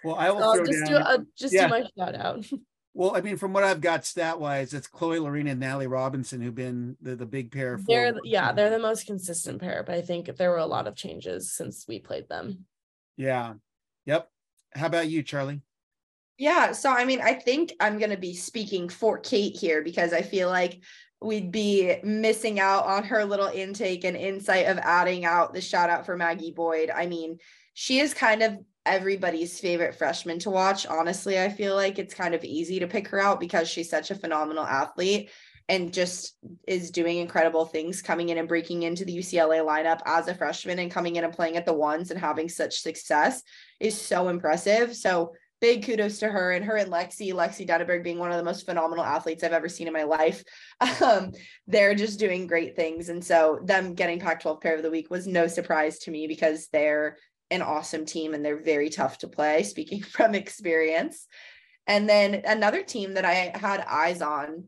[0.05, 1.03] well, I will so just down.
[1.03, 1.67] do uh, just yeah.
[1.67, 2.47] do my shout out.
[2.99, 6.41] Well, I mean, from what I've got stat wise, it's Chloe Lorena and Natalie Robinson
[6.41, 7.79] who've been the, the big pair.
[7.87, 10.97] They're yeah, they're the most consistent pair, but I think there were a lot of
[10.97, 12.65] changes since we played them.
[13.17, 13.55] Yeah.
[14.07, 14.29] Yep.
[14.75, 15.61] How about you, Charlie?
[16.39, 20.13] Yeah, so I mean, I think I'm going to be speaking for Kate here because
[20.13, 20.83] I feel like
[21.23, 25.89] we'd be missing out on her little intake and insight of adding out the shout
[25.89, 26.91] out for Maggie Boyd.
[26.91, 27.39] I mean,
[27.75, 30.87] she is kind of everybody's favorite freshman to watch.
[30.87, 34.11] Honestly, I feel like it's kind of easy to pick her out because she's such
[34.11, 35.31] a phenomenal athlete
[35.69, 40.27] and just is doing incredible things coming in and breaking into the UCLA lineup as
[40.27, 43.43] a freshman and coming in and playing at the ones and having such success
[43.79, 44.97] is so impressive.
[44.97, 48.45] So big kudos to her and her and Lexi, Lexi Denaburg being one of the
[48.45, 50.43] most phenomenal athletes I've ever seen in my life.
[51.03, 51.33] Um,
[51.67, 53.09] they're just doing great things.
[53.09, 56.27] And so them getting Pac 12 pair of the week was no surprise to me
[56.27, 57.17] because they're
[57.51, 61.27] an awesome team and they're very tough to play, speaking from experience.
[61.87, 64.65] And then another team that I had eyes on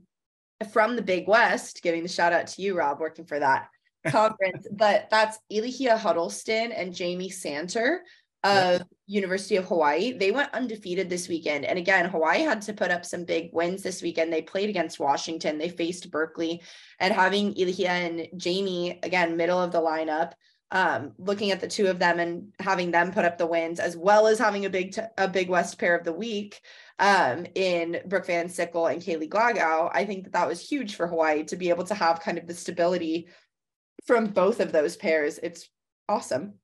[0.72, 3.68] from the Big West, giving the shout out to you, Rob, working for that
[4.06, 7.98] conference, but that's Ilihia Huddleston and Jamie Santer
[8.42, 10.12] of University of Hawaii.
[10.12, 11.66] They went undefeated this weekend.
[11.66, 14.32] And again, Hawaii had to put up some big wins this weekend.
[14.32, 16.62] They played against Washington, they faced Berkeley,
[16.98, 20.32] and having Ilihia and Jamie, again, middle of the lineup,
[20.72, 23.96] um, looking at the two of them and having them put up the wins, as
[23.96, 26.60] well as having a big, t- a big West pair of the week
[26.98, 31.06] um, in Brooke Van Sickle and Kaylee Glagau, I think that that was huge for
[31.06, 33.28] Hawaii to be able to have kind of the stability
[34.06, 35.38] from both of those pairs.
[35.42, 35.68] It's
[36.08, 36.54] awesome.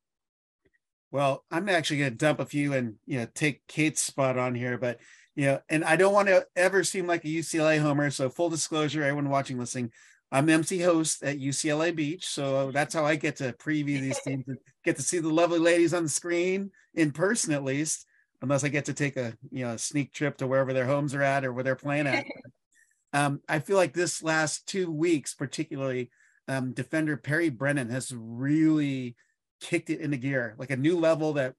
[1.10, 4.54] Well, I'm actually going to dump a few and you know take Kate's spot on
[4.54, 4.98] here, but
[5.34, 8.10] you know, and I don't want to ever seem like a UCLA homer.
[8.10, 9.92] So full disclosure, everyone watching, listening,
[10.32, 14.44] I'm MC host at UCLA Beach, so that's how I get to preview these teams
[14.48, 18.06] and get to see the lovely ladies on the screen in person, at least,
[18.42, 21.14] unless I get to take a you know a sneak trip to wherever their homes
[21.14, 22.24] are at or where they're playing at.
[23.12, 26.10] um, I feel like this last two weeks, particularly,
[26.48, 29.16] um, defender Perry Brennan has really
[29.60, 31.54] kicked it into gear, like a new level that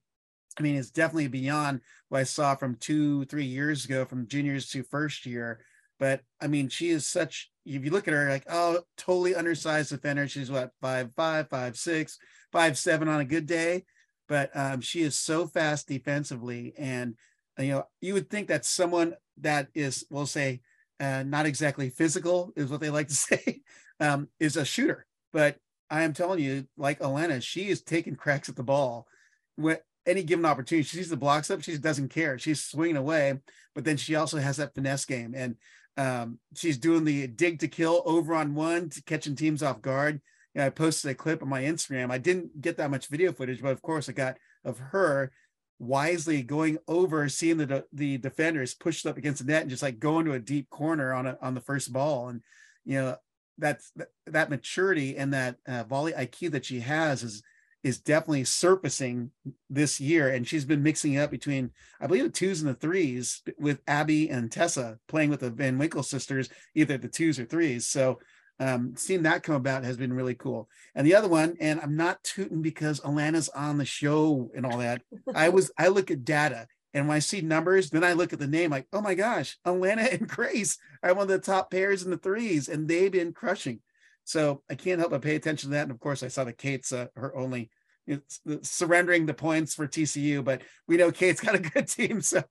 [0.60, 4.70] I mean is definitely beyond what I saw from two, three years ago, from juniors
[4.70, 5.62] to first year.
[6.00, 9.90] But I mean, she is such if you look at her, like, oh, totally undersized
[9.90, 10.28] defender.
[10.28, 12.18] She's what five, five, five, six,
[12.52, 13.86] five, seven on a good day.
[14.28, 16.74] But um, she is so fast defensively.
[16.78, 17.16] And
[17.60, 20.62] you know, you would think that someone that is, we'll say,
[21.00, 23.62] uh, not exactly physical is what they like to say,
[24.00, 25.06] um, is a shooter.
[25.34, 25.58] But
[25.90, 29.08] I am telling you, like Alana, she is taking cracks at the ball.
[29.56, 32.38] When any given opportunity, she sees the blocks up, she doesn't care.
[32.40, 33.40] She's swinging away,
[33.76, 35.56] but then she also has that finesse game, and
[35.98, 40.22] um, she's doing the dig to kill over on one, to catching teams off guard.
[40.58, 42.12] Know, I posted a clip on my Instagram.
[42.12, 45.32] I didn't get that much video footage, but of course, I got of her
[45.80, 50.00] wisely going over, seeing the the defenders pushed up against the net, and just like
[50.00, 52.42] going to a deep corner on a on the first ball, and
[52.86, 53.16] you know
[53.58, 53.92] that's
[54.26, 57.44] that maturity and that uh, volley IQ that she has is
[57.84, 59.32] is definitely surfacing
[59.70, 60.30] this year.
[60.30, 63.82] And she's been mixing it up between, I believe, the twos and the threes with
[63.88, 67.88] Abby and Tessa playing with the Van Winkle sisters, either the twos or threes.
[67.88, 68.20] So
[68.60, 70.70] um, seeing that come about has been really cool.
[70.96, 74.80] And the other one, and I'm not tooting because Alana's on the show and all
[74.80, 75.02] that.
[75.36, 78.40] I was I look at data and when I see numbers, then I look at
[78.40, 82.04] the name like, oh my gosh, Alana and Grace are one of the top pairs
[82.04, 83.82] in the threes, and they've been crushing.
[84.28, 85.84] So I can't help but pay attention to that.
[85.84, 87.70] And of course, I saw that Kate's uh, her only
[88.06, 92.44] it's surrendering the points for TCU, but we know Kate's got a good team, so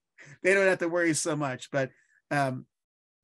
[0.42, 1.70] they don't have to worry so much.
[1.70, 1.90] But
[2.30, 2.64] um,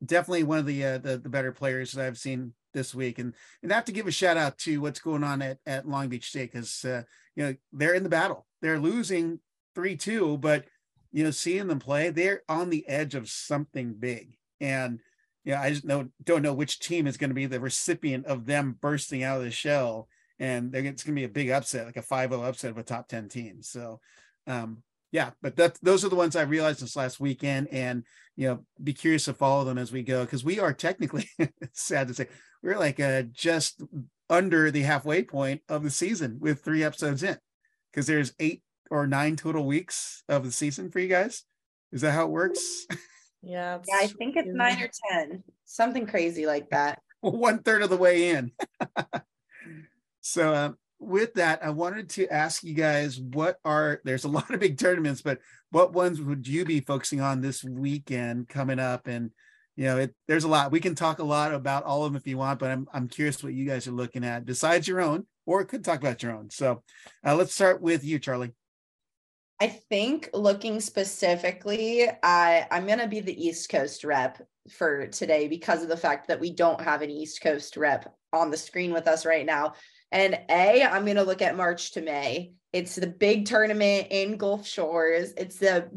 [0.05, 3.35] definitely one of the, uh, the the better players that I've seen this week, and
[3.62, 6.09] and I have to give a shout out to what's going on at at Long
[6.09, 8.47] Beach State because uh, you know they're in the battle.
[8.61, 9.41] They're losing
[9.75, 10.67] three two, but
[11.11, 15.01] you know seeing them play, they're on the edge of something big, and
[15.44, 18.46] yeah, I just know don't know which team is going to be the recipient of
[18.46, 21.96] them bursting out of the shell, and it's going to be a big upset, like
[21.96, 23.62] a 5-0 upset of a top 10 team.
[23.62, 24.00] So,
[24.46, 28.05] um, yeah, but that those are the ones I realized this last weekend, and
[28.37, 31.28] you know, be curious to follow them as we go because we are technically
[31.72, 32.28] sad to say
[32.62, 33.83] we're like uh, just
[34.31, 37.37] under the halfway point of the season with three episodes in
[37.90, 41.44] because there's eight or nine total weeks of the season for you guys.
[41.92, 42.87] Is that how it works?
[43.42, 47.00] Yeah, yeah, I think it's nine or ten, something crazy like that.
[47.20, 48.52] One third of the way in.
[50.20, 54.50] so, uh, with that, I wanted to ask you guys what are there's a lot
[54.50, 59.09] of big tournaments, but what ones would you be focusing on this weekend coming up?
[59.09, 59.31] And
[59.74, 60.70] you know, it, there's a lot.
[60.70, 63.09] We can talk a lot about all of them if you want, but I'm I'm
[63.09, 66.33] curious what you guys are looking at besides your own, or could talk about your
[66.33, 66.50] own.
[66.50, 66.83] So,
[67.26, 68.52] uh, let's start with you, Charlie.
[69.62, 75.85] I think looking specifically, I I'm gonna be the East Coast rep for today because
[75.85, 79.07] of the fact that we don't have an East Coast rep on the screen with
[79.07, 79.75] us right now.
[80.11, 82.55] And A, I'm gonna look at March to May.
[82.72, 85.33] It's the big tournament in Gulf Shores.
[85.37, 85.88] It's the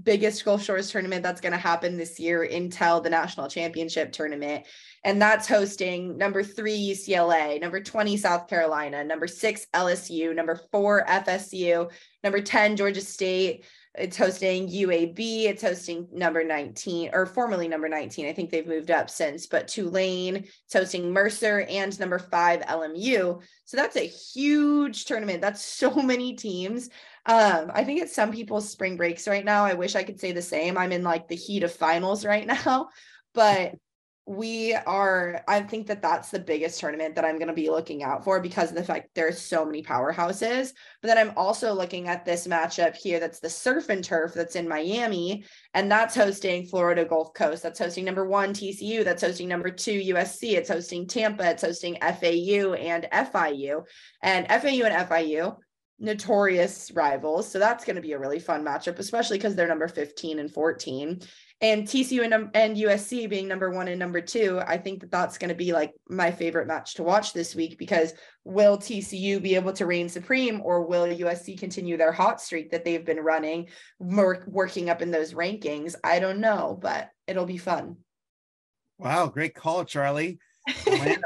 [0.00, 4.66] biggest Gulf Shores tournament that's going to happen this year until the national championship tournament.
[5.04, 11.04] And that's hosting number three UCLA, number 20 South Carolina, number six LSU, number four
[11.06, 11.90] FSU,
[12.22, 13.64] number 10 Georgia State.
[13.94, 15.44] It's hosting UAB.
[15.44, 18.26] It's hosting number 19 or formerly number 19.
[18.26, 20.36] I think they've moved up since, but Tulane.
[20.36, 23.42] It's hosting Mercer and number five LMU.
[23.66, 25.42] So that's a huge tournament.
[25.42, 26.88] That's so many teams.
[27.24, 29.64] Um, I think it's some people's spring breaks right now.
[29.64, 30.76] I wish I could say the same.
[30.76, 32.88] I'm in like the heat of finals right now,
[33.34, 33.74] but
[34.26, 38.04] we are i think that that's the biggest tournament that i'm going to be looking
[38.04, 42.06] out for because of the fact there's so many powerhouses but then i'm also looking
[42.06, 46.64] at this matchup here that's the surf and turf that's in miami and that's hosting
[46.64, 51.04] florida gulf coast that's hosting number one tcu that's hosting number two usc it's hosting
[51.04, 55.56] tampa it's hosting fau and fiu and fau and fiu
[56.02, 57.50] notorious rivals.
[57.50, 60.50] So that's going to be a really fun matchup, especially because they're number 15 and
[60.50, 61.20] 14
[61.62, 65.38] and TCU and, and USC being number one and number two, I think that that's
[65.38, 68.12] going to be like my favorite match to watch this week because
[68.44, 72.84] will TCU be able to reign supreme or will USC continue their hot streak that
[72.84, 73.68] they've been running,
[74.00, 75.94] working up in those rankings?
[76.02, 77.98] I don't know, but it'll be fun.
[78.98, 80.40] Wow, great call, Charlie.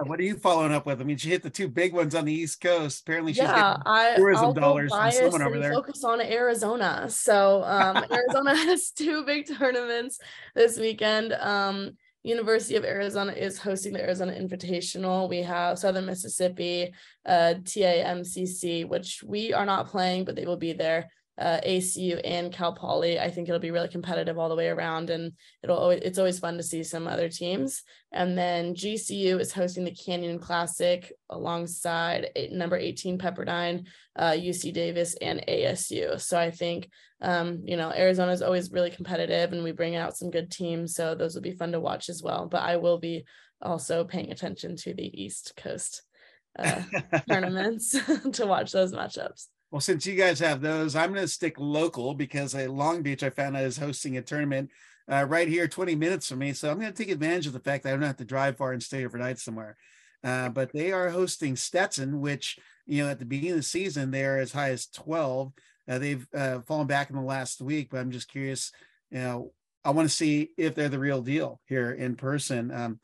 [0.07, 1.01] What are you following up with?
[1.01, 3.03] I mean, she hit the two big ones on the East Coast.
[3.03, 5.73] Apparently, she's yeah, getting tourism I'll dollars from someone over there.
[5.73, 7.07] Focus on Arizona.
[7.11, 10.19] So um, Arizona has two big tournaments
[10.55, 11.33] this weekend.
[11.35, 15.29] Um, University of Arizona is hosting the Arizona Invitational.
[15.29, 16.93] We have Southern Mississippi,
[17.25, 22.53] uh, TAMCC, which we are not playing, but they will be there uh, ACU and
[22.53, 23.19] Cal Poly.
[23.19, 26.39] I think it'll be really competitive all the way around, and it'll always, it's always
[26.39, 27.83] fun to see some other teams.
[28.13, 34.73] And then GCU is hosting the Canyon Classic alongside eight, number 18 Pepperdine, uh, UC
[34.73, 36.21] Davis, and ASU.
[36.21, 36.89] So I think
[37.21, 40.95] um, you know Arizona is always really competitive, and we bring out some good teams.
[40.95, 42.47] So those will be fun to watch as well.
[42.47, 43.25] But I will be
[43.61, 46.03] also paying attention to the East Coast
[46.59, 46.83] uh,
[47.29, 47.91] tournaments
[48.33, 49.47] to watch those matchups.
[49.71, 53.23] Well, since you guys have those, I'm going to stick local because a Long Beach
[53.23, 54.71] I found out is hosting a tournament
[55.11, 56.53] uh, right here, 20 minutes from me.
[56.53, 58.57] So I'm going to take advantage of the fact that I don't have to drive
[58.57, 59.77] far and stay overnight somewhere.
[60.23, 64.11] Uh, but they are hosting Stetson, which you know at the beginning of the season
[64.11, 65.53] they are as high as 12.
[65.89, 68.73] Uh, they've uh, fallen back in the last week, but I'm just curious.
[69.11, 69.53] You know,
[69.85, 72.73] I want to see if they're the real deal here in person.
[72.73, 73.01] Um,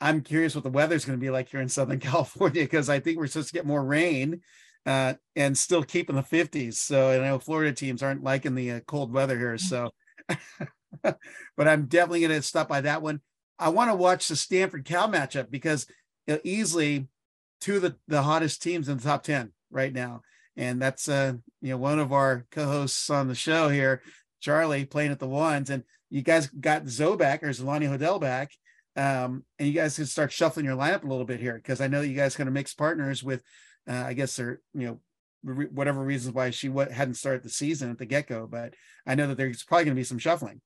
[0.00, 3.00] I'm curious what the weather's going to be like here in Southern California because I
[3.00, 4.40] think we're supposed to get more rain
[4.86, 6.74] uh, and still keeping the 50s.
[6.74, 9.58] So I know Florida teams aren't liking the uh, cold weather here.
[9.58, 9.90] So,
[11.02, 13.20] but I'm definitely going to stop by that one.
[13.58, 15.86] I want to watch the Stanford Cal matchup because
[16.26, 17.08] you know, easily
[17.60, 20.22] two of the, the hottest teams in the top 10 right now.
[20.56, 24.02] And that's uh, you know, one of our co-hosts on the show here,
[24.40, 25.70] Charlie, playing at the ones.
[25.70, 28.50] And you guys got Zoe back or Xolani Hodel back.
[28.96, 31.86] Um, and you guys can start shuffling your lineup a little bit here because I
[31.86, 33.42] know you guys kind of mix partners with
[33.90, 37.98] uh, I guess there, you know, whatever reasons why she hadn't started the season at
[37.98, 38.74] the get go, but
[39.06, 40.60] I know that there's probably going to be some shuffling.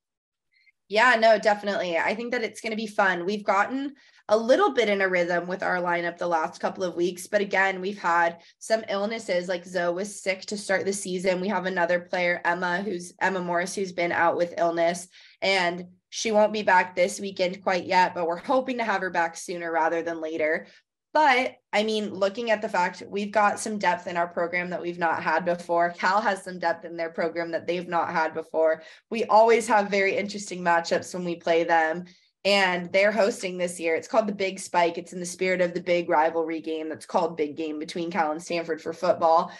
[0.88, 1.96] Yeah, no, definitely.
[1.96, 3.24] I think that it's going to be fun.
[3.24, 3.94] We've gotten
[4.28, 7.40] a little bit in a rhythm with our lineup the last couple of weeks, but
[7.40, 9.48] again, we've had some illnesses.
[9.48, 11.40] Like Zoe was sick to start the season.
[11.40, 15.08] We have another player, Emma, who's Emma Morris, who's been out with illness,
[15.40, 19.10] and she won't be back this weekend quite yet, but we're hoping to have her
[19.10, 20.66] back sooner rather than later.
[21.14, 24.82] But I mean, looking at the fact we've got some depth in our program that
[24.82, 25.90] we've not had before.
[25.90, 28.82] Cal has some depth in their program that they've not had before.
[29.10, 32.04] We always have very interesting matchups when we play them.
[32.44, 33.94] And they're hosting this year.
[33.94, 34.98] It's called the Big Spike.
[34.98, 38.32] It's in the spirit of the big rivalry game that's called Big Game between Cal
[38.32, 39.50] and Stanford for football.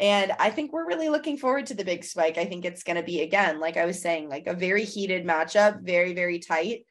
[0.00, 2.36] And I think we're really looking forward to the big spike.
[2.36, 5.24] I think it's going to be, again, like I was saying, like a very heated
[5.24, 6.86] matchup, very, very tight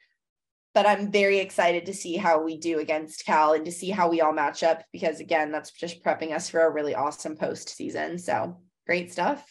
[0.74, 4.10] but I'm very excited to see how we do against Cal and to see how
[4.10, 8.20] we all match up because again, that's just prepping us for a really awesome postseason.
[8.20, 8.58] So
[8.88, 9.46] great stuff.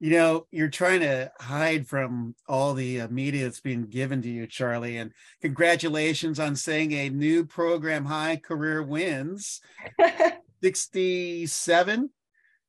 [0.00, 4.30] You know, you're trying to hide from all the uh, media that's being given to
[4.30, 4.96] you, Charlie.
[4.96, 9.60] And congratulations on saying a new program high career wins
[10.62, 12.10] 67.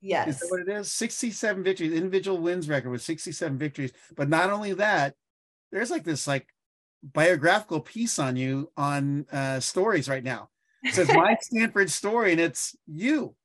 [0.02, 0.28] Yes.
[0.28, 0.92] Is that what it is?
[0.92, 3.94] 67 victories, individual wins record with 67 victories.
[4.16, 5.16] But not only that,
[5.72, 6.48] there's like this like
[7.04, 10.50] biographical piece on you on uh, stories right now.
[10.84, 13.36] It says my Stanford story, and it's you.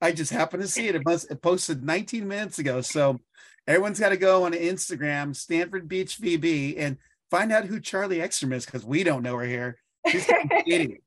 [0.00, 0.94] I just happened to see it.
[0.94, 2.80] It must it posted 19 minutes ago.
[2.80, 3.20] So
[3.66, 6.98] everyone's got to go on Instagram, Stanford Beach VB, and
[7.30, 9.78] find out who Charlie Ekstrom is because we don't know her here.
[10.08, 10.28] She's
[10.66, 11.02] idiot.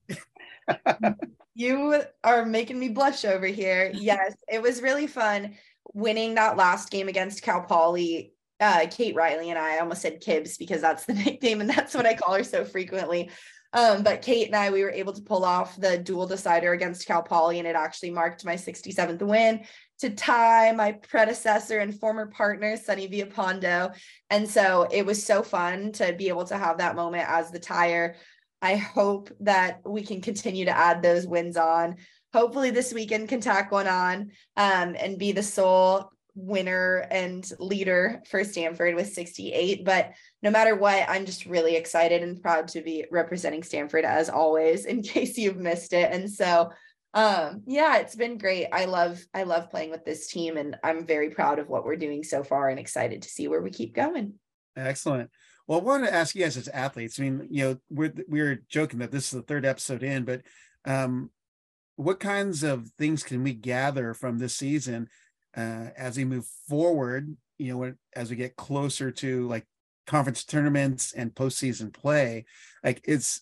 [1.54, 3.92] you are making me blush over here.
[3.94, 5.56] Yes, it was really fun
[5.94, 10.22] winning that last game against Cal Poly uh, Kate Riley and I, I almost said
[10.22, 13.30] Kibbs because that's the nickname and that's what I call her so frequently.
[13.72, 17.06] Um, but Kate and I, we were able to pull off the dual decider against
[17.06, 19.64] Cal Poly, and it actually marked my 67th win
[20.00, 23.96] to tie my predecessor and former partner, Sunny Villapando.
[24.30, 27.60] And so it was so fun to be able to have that moment as the
[27.60, 28.16] tire.
[28.62, 31.98] I hope that we can continue to add those wins on.
[32.34, 38.22] Hopefully, this weekend can tack one on um, and be the sole winner and leader
[38.30, 39.84] for Stanford with 68.
[39.84, 40.12] But
[40.42, 44.86] no matter what, I'm just really excited and proud to be representing Stanford as always,
[44.86, 46.12] in case you've missed it.
[46.12, 46.72] And so
[47.16, 51.08] um yeah it's been great i love i love playing with this team and i'm
[51.08, 53.96] very proud of what we're doing so far and excited to see where we keep
[53.96, 54.34] going
[54.76, 55.30] excellent
[55.68, 58.62] well i wanted to ask you guys as athletes i mean you know we're we're
[58.70, 60.44] joking that this is the third episode in but
[60.86, 61.32] um
[61.96, 65.10] what kinds of things can we gather from this season
[65.56, 69.66] uh, as we move forward, you know, as we get closer to like
[70.08, 72.46] conference tournaments and postseason play,
[72.84, 73.42] like it's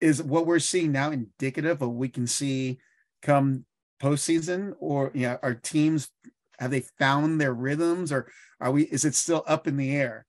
[0.00, 2.78] is what we're seeing now indicative of we can see
[3.22, 3.64] come
[4.02, 6.08] postseason, or you know, our teams
[6.58, 8.84] have they found their rhythms, or are we?
[8.84, 10.26] Is it still up in the air?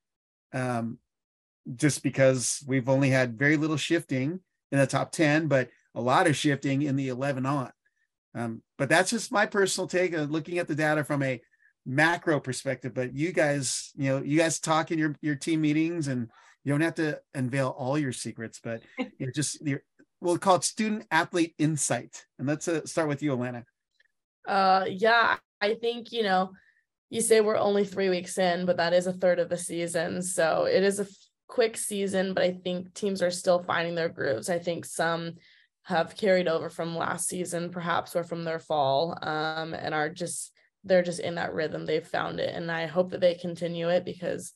[0.53, 0.97] Um,
[1.75, 4.39] just because we've only had very little shifting
[4.71, 7.71] in the top 10, but a lot of shifting in the 11 on.
[8.33, 11.41] Um, but that's just my personal take of looking at the data from a
[11.85, 12.93] macro perspective.
[12.93, 16.29] But you guys, you know, you guys talk in your your team meetings, and
[16.63, 19.81] you don't have to unveil all your secrets, but you know, just your
[20.21, 22.25] we'll call it student athlete insight.
[22.39, 23.63] And let's uh, start with you, Alana.
[24.47, 26.51] Uh, yeah, I think you know,
[27.09, 30.21] you say we're only three weeks in, but that is a third of the season,
[30.21, 31.09] so it is a f-
[31.47, 32.33] quick season.
[32.33, 34.49] But I think teams are still finding their grooves.
[34.49, 35.33] I think some
[35.91, 40.51] have carried over from last season, perhaps, or from their fall, um, and are just
[40.83, 41.85] they're just in that rhythm.
[41.85, 44.53] They've found it, and I hope that they continue it because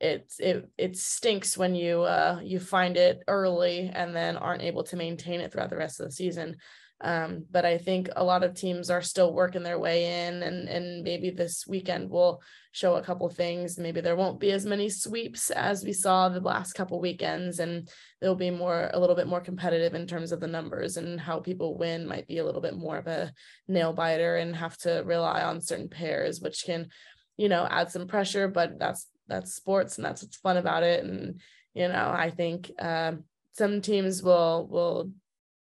[0.00, 4.84] it's it it stinks when you uh you find it early and then aren't able
[4.84, 6.56] to maintain it throughout the rest of the season.
[7.00, 10.68] Um, but I think a lot of teams are still working their way in, and
[10.68, 12.42] and maybe this weekend will
[12.72, 13.78] show a couple things.
[13.78, 17.88] Maybe there won't be as many sweeps as we saw the last couple weekends, and
[18.20, 21.38] there'll be more a little bit more competitive in terms of the numbers and how
[21.38, 22.06] people win.
[22.06, 23.32] Might be a little bit more of a
[23.68, 26.88] nail biter and have to rely on certain pairs, which can,
[27.36, 28.48] you know, add some pressure.
[28.48, 31.04] But that's that's sports, and that's what's fun about it.
[31.04, 31.40] And
[31.74, 33.22] you know, I think um,
[33.52, 35.12] some teams will will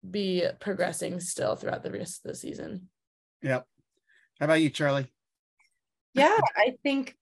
[0.08, 2.88] be progressing still throughout the rest of the season.
[3.42, 3.66] Yep.
[4.40, 5.12] How about you, Charlie?
[6.14, 7.16] Yeah, I think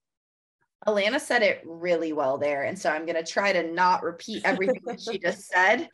[0.87, 2.65] Alana said it really well there.
[2.65, 5.89] And so I'm going to try to not repeat everything that she just said.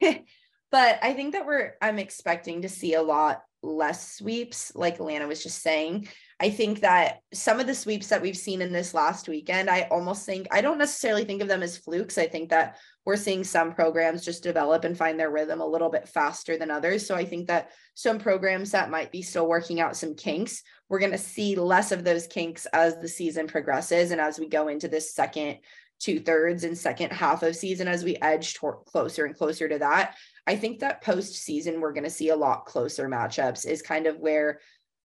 [0.70, 5.28] but I think that we're, I'm expecting to see a lot less sweeps, like Alana
[5.28, 6.08] was just saying.
[6.40, 9.82] I think that some of the sweeps that we've seen in this last weekend, I
[9.90, 12.18] almost think, I don't necessarily think of them as flukes.
[12.18, 15.90] I think that we're seeing some programs just develop and find their rhythm a little
[15.90, 17.06] bit faster than others.
[17.06, 20.98] So I think that some programs that might be still working out some kinks, we're
[20.98, 24.68] going to see less of those kinks as the season progresses and as we go
[24.68, 25.58] into this second
[26.00, 29.78] two thirds and second half of season as we edge toward closer and closer to
[29.78, 30.16] that.
[30.46, 34.18] I think that postseason we're going to see a lot closer matchups is kind of
[34.18, 34.60] where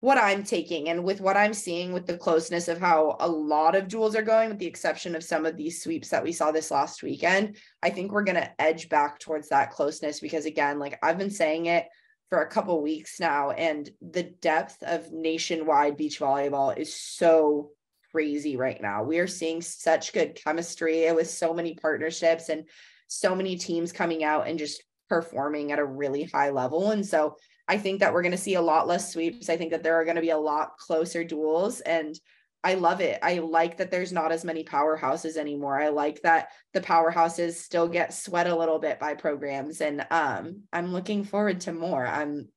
[0.00, 3.74] what I'm taking and with what I'm seeing with the closeness of how a lot
[3.74, 6.52] of duels are going, with the exception of some of these sweeps that we saw
[6.52, 10.78] this last weekend, I think we're going to edge back towards that closeness because, again,
[10.78, 11.86] like I've been saying it
[12.28, 17.70] for a couple weeks now, and the depth of nationwide beach volleyball is so
[18.12, 19.02] crazy right now.
[19.02, 22.64] We are seeing such good chemistry with so many partnerships and
[23.08, 26.90] so many teams coming out and just performing at a really high level.
[26.90, 27.36] And so
[27.68, 29.48] I think that we're going to see a lot less sweeps.
[29.48, 32.18] I think that there are going to be a lot closer duels and
[32.64, 33.20] I love it.
[33.22, 35.80] I like that there's not as many powerhouses anymore.
[35.80, 40.62] I like that the powerhouses still get sweat a little bit by programs and um
[40.72, 42.04] I'm looking forward to more.
[42.04, 42.48] I'm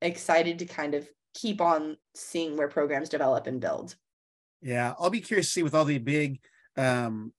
[0.00, 3.96] excited to kind of keep on seeing where programs develop and build.
[4.60, 6.40] Yeah, I'll be curious to see with all the big
[6.76, 7.32] um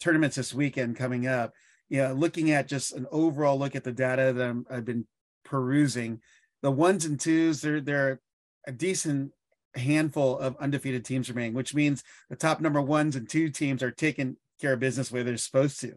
[0.00, 1.54] tournaments this weekend coming up.
[1.88, 5.06] Yeah, looking at just an overall look at the data that i have been
[5.44, 6.20] perusing,
[6.64, 8.20] the ones and twos, they're they're
[8.66, 9.32] a decent
[9.74, 13.90] handful of undefeated teams remaining, which means the top number ones and two teams are
[13.90, 15.92] taking care of business where they're supposed to.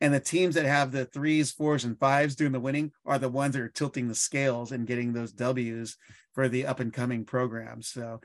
[0.00, 3.28] And the teams that have the threes, fours, and fives doing the winning are the
[3.28, 5.98] ones that are tilting the scales and getting those W's
[6.32, 7.88] for the up and coming programs.
[7.88, 8.22] So,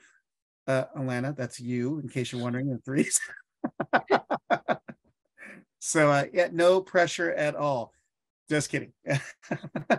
[0.68, 3.20] uh, Alana, that's you, in case you're wondering, the threes.
[5.80, 7.92] so, uh, yeah, no pressure at all.
[8.50, 8.94] Just kidding.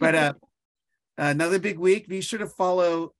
[0.00, 0.32] but uh,
[1.20, 2.08] Another big week.
[2.08, 3.12] Be sure to follow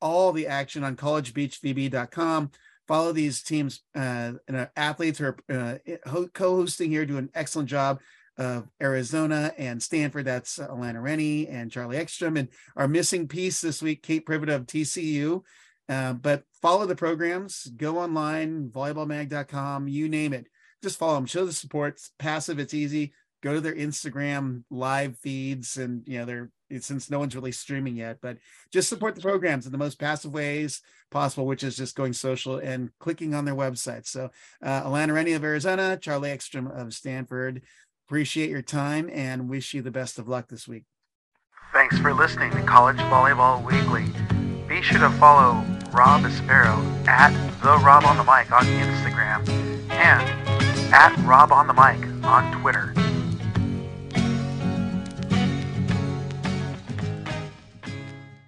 [0.00, 2.50] all the action on collegebeachvb.com.
[2.88, 7.68] Follow these teams uh, and uh, athletes who are uh, co-hosting here, do an excellent
[7.68, 8.00] job
[8.38, 10.24] of Arizona and Stanford.
[10.24, 12.38] That's Alana Rennie and Charlie Ekstrom.
[12.38, 15.42] And our missing piece this week, Kate Privett of TCU.
[15.86, 20.46] Uh, but follow the programs, go online, volleyballmag.com, you name it.
[20.82, 21.94] Just follow them, show the support.
[21.94, 23.12] It's passive, it's easy.
[23.42, 27.96] Go to their Instagram live feeds, and you know they're since no one's really streaming
[27.96, 28.38] yet, but
[28.72, 32.56] just support the programs in the most passive ways possible, which is just going social
[32.56, 34.06] and clicking on their website.
[34.06, 34.30] So,
[34.62, 37.62] uh, Alana Rennie of Arizona, Charlie Ekstrom of Stanford,
[38.08, 40.84] appreciate your time and wish you the best of luck this week.
[41.72, 44.06] Thanks for listening to College Volleyball Weekly.
[44.68, 49.48] Be sure to follow Rob Espero at the Rob on the Mic on Instagram
[49.90, 53.03] and at Rob on the Mic on Twitter.